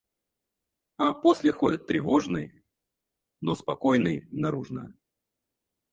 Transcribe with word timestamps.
А 0.97 1.13
после 1.13 1.51
ходит 1.51 1.85
тревожный, 1.85 2.63
но 3.39 3.53
спокойный 3.53 4.27
наружно. 4.31 4.95